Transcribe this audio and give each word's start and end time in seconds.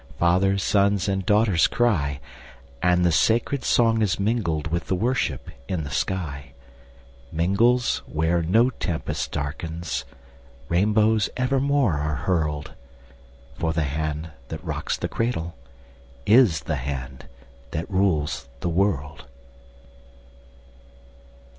Fathers, 0.17 0.63
sons, 0.63 1.07
and 1.07 1.23
daughters 1.27 1.67
cry, 1.67 2.19
And 2.81 3.05
the 3.05 3.11
sacred 3.11 3.63
song 3.63 4.01
is 4.01 4.19
mingled 4.19 4.65
With 4.69 4.87
the 4.87 4.95
worship 4.95 5.51
in 5.67 5.83
the 5.83 5.91
sky 5.91 6.53
Mingles 7.31 7.99
where 8.07 8.41
no 8.41 8.71
tempest 8.71 9.31
darkens, 9.31 10.03
Rainbows 10.69 11.29
evermore 11.37 11.97
are 11.99 12.15
hurled; 12.15 12.71
For 13.53 13.73
the 13.73 13.83
hand 13.83 14.31
that 14.47 14.65
rocks 14.65 14.97
the 14.97 15.07
cradle 15.07 15.55
Is 16.25 16.61
the 16.61 16.77
hand 16.77 17.27
that 17.69 17.87
rules 17.87 18.49
the 18.61 18.69
world. 18.69 19.25